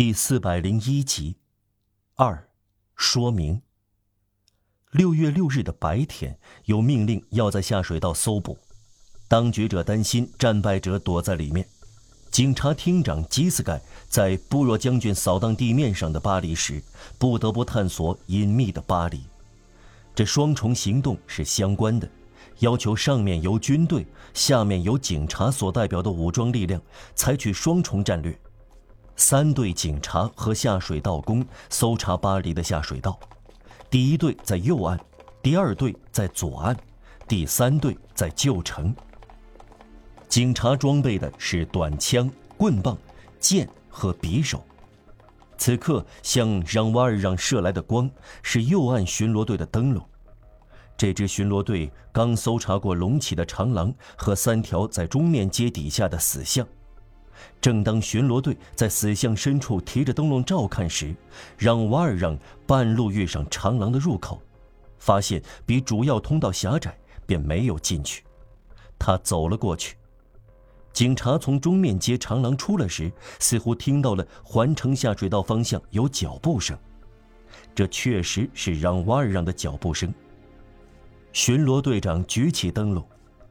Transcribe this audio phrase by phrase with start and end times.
[0.00, 1.36] 第四百零一集，
[2.14, 2.48] 二，
[2.96, 3.60] 说明。
[4.92, 8.56] 六月六日的白天，有命令要在下水道搜捕，
[9.28, 11.68] 当局者担心战败者躲在里面。
[12.30, 13.78] 警察厅长吉斯盖
[14.08, 16.82] 在布若将军扫荡地面上的巴黎时，
[17.18, 19.24] 不得不探索隐秘的巴黎。
[20.14, 22.08] 这双重行动是相关的，
[22.60, 26.80] 要求上面由军队，下面由警察所代表的武装力量
[27.14, 28.34] 采取双重战略。
[29.20, 33.20] 三队警察和下水道工搜查巴黎的下水道，
[33.90, 34.98] 第一队在右岸，
[35.42, 36.74] 第二队在左岸，
[37.28, 38.94] 第三队在旧城。
[40.26, 42.96] 警察装备的是短枪、棍棒、
[43.38, 44.64] 剑和匕首。
[45.58, 48.10] 此刻向让瓦尔让射来的光
[48.42, 50.02] 是右岸巡逻队的灯笼。
[50.96, 56.66] 这支巡逻队刚搜查过隆起的长廊和三条在中面街底下的死巷。
[57.60, 61.14] 正当巡逻队在死巷深处提着灯笼照看时，
[61.56, 64.42] 让瓦尔让半路遇上长廊的入口，
[64.98, 68.24] 发现比主要通道狭窄，便没有进去。
[68.98, 69.96] 他走了过去。
[70.92, 76.76] 警察从中面街长廊出来时，似乎听到了环城下水道方向有脚步声，
[77.74, 80.12] 这确实是让瓦尔让的脚步声。
[81.32, 83.06] 巡逻队长举起灯笼，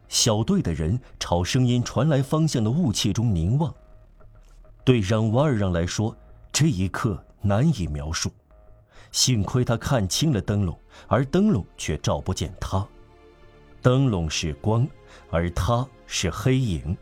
[0.10, 3.74] 小队的人朝声音传来方向的雾气中凝望。
[4.84, 6.16] 对让瓦尔让来说，
[6.52, 8.32] 这一刻难以描述。
[9.12, 12.86] 幸亏他看清了灯笼，而灯笼却照不见他。
[13.82, 14.86] 灯笼是光，
[15.30, 16.98] 而他是黑影。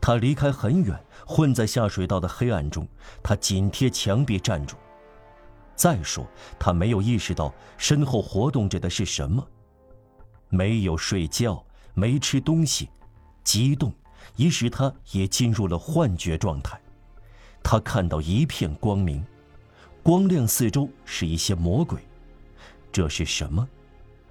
[0.00, 2.86] 他离开很远，混在下水道的黑暗中。
[3.22, 4.76] 他紧贴墙壁站住。
[5.76, 6.26] 再说，
[6.58, 9.46] 他没有意识到身后活动着的是什么。
[10.48, 12.88] 没有睡觉，没吃东西，
[13.44, 13.92] 激动
[14.36, 16.80] 已使他也进入了幻觉状态。
[17.62, 19.24] 他看到一片光明，
[20.02, 22.00] 光亮四周是一些魔鬼。
[22.90, 23.66] 这是什么？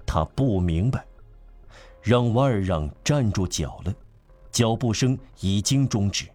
[0.06, 1.04] 他不明白。
[2.02, 3.94] 让瓦尔让站住脚了。
[4.50, 6.26] 脚步声已经终止。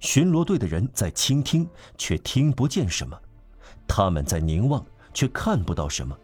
[0.00, 3.16] 巡逻队的人在倾听，却听不见什么；
[3.86, 4.84] 他们在凝望，
[5.14, 6.18] 却看不到什么。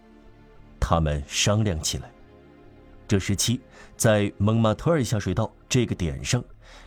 [0.80, 2.10] 他们商量起来。
[3.12, 3.60] 这时期，
[3.94, 6.42] 在蒙马特尔下水道这个点上，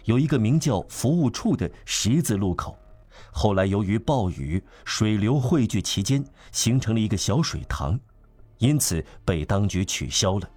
[0.05, 2.75] 有一个名叫服务处的十字路口。
[3.31, 7.99] 后来由于暴雨，水流汇聚其间，形成了一个小水塘，
[8.57, 10.49] 因此被当局取消了。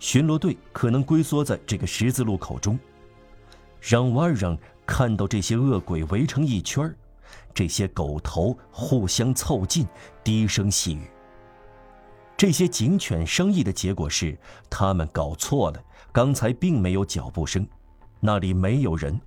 [0.00, 2.76] 巡逻队可能龟缩在这个十字路口中，
[3.80, 6.92] 让瓦尔让看到这些恶鬼围成一圈
[7.54, 9.86] 这些狗头互相凑近，
[10.24, 11.02] 低声细语。
[12.40, 14.34] 这些警犬商议的结果是，
[14.70, 17.68] 他们搞错了，刚才并没有脚步声，
[18.18, 19.20] 那里没有人。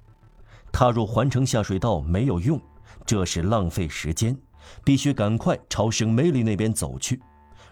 [0.72, 2.59] 踏入环城下水道没有用，
[3.06, 4.35] 这是浪费时间，
[4.84, 7.22] 必须赶快朝圣梅里那边走去。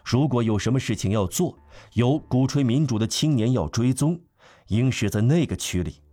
[0.06, 1.58] 如果有什么事情要做，
[1.94, 4.22] 有鼓吹民主的青年要追踪，
[4.68, 6.04] 应是在那个区里。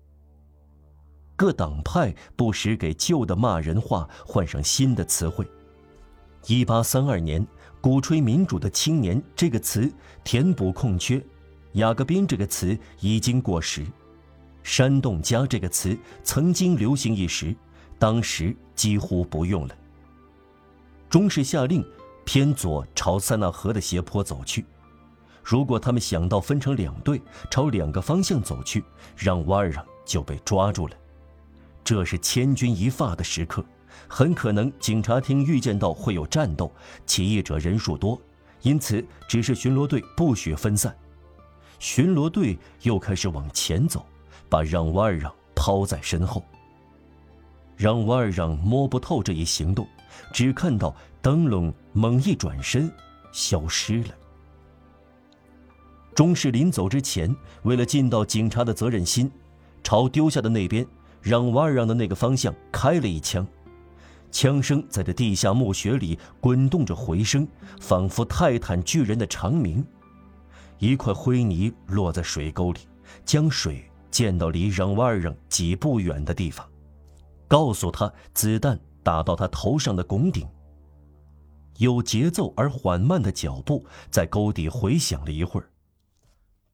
[1.36, 5.46] 各党派不时给旧的骂人话换上新的词汇。
[6.46, 7.46] 一八三二年
[7.80, 9.90] ，“鼓吹民主的青年”这个词
[10.24, 11.24] 填补空缺，
[11.72, 13.86] 雅各宾这个词已经过时，
[14.62, 17.54] 煽动家这个词曾经流行一时，
[17.98, 19.76] 当时几乎不用了。
[21.08, 21.84] 中士下令。
[22.30, 24.62] 偏左朝塞纳河的斜坡走去。
[25.42, 27.18] 如果他们想到分成两队
[27.50, 28.84] 朝两个方向走去，
[29.16, 30.94] 让瓦尔让就被抓住了。
[31.82, 33.64] 这是千钧一发的时刻，
[34.06, 36.70] 很可能警察厅预见到会有战斗，
[37.06, 38.20] 起义者人数多，
[38.62, 40.94] 因此指示巡逻队不许分散。
[41.78, 44.04] 巡逻队又开始往前走，
[44.48, 46.44] 把让瓦尔让抛在身后。
[47.76, 49.87] 让瓦尔让摸不透这一行动。
[50.32, 52.91] 只看到灯笼猛一转身，
[53.31, 54.10] 消失了。
[56.14, 59.31] 钟氏临走之前，为了尽到警察的责任心，
[59.84, 60.84] 朝丢下的那边
[61.22, 63.47] 让瓦尔让的那个方向开了一枪，
[64.30, 67.46] 枪声在这地下墓穴里滚动着回声，
[67.80, 69.84] 仿佛泰坦巨人的长鸣。
[70.78, 72.80] 一块灰泥落在水沟里，
[73.25, 76.69] 将水溅到离让瓦尔让几步远的地方，
[77.46, 78.78] 告诉他子弹。
[79.00, 80.46] 打到他头上的拱顶。
[81.78, 85.70] 有节奏而缓慢的脚步在沟底回响了一会儿，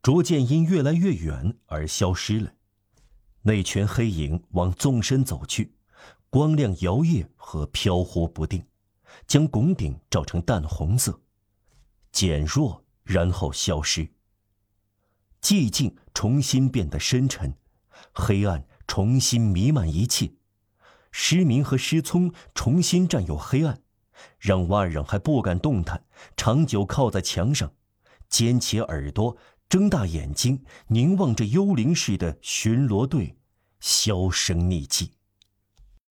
[0.02, 2.50] 逐渐因越来越远而消失了。
[3.42, 5.73] 那群黑影往纵深走去，
[6.34, 8.66] 光亮摇曳和飘忽不定，
[9.24, 11.20] 将拱顶照成淡红色，
[12.10, 14.08] 减弱然后消失。
[15.40, 17.54] 寂静重新变得深沉，
[18.12, 20.32] 黑暗重新弥漫一切。
[21.12, 23.80] 失明和失聪重新占有黑暗，
[24.40, 26.04] 让瓦尔还不敢动弹，
[26.36, 27.72] 长久靠在墙上，
[28.28, 29.36] 尖起耳朵，
[29.68, 33.36] 睁大眼睛，凝望着幽灵似的巡逻队
[33.78, 35.12] 销声匿迹。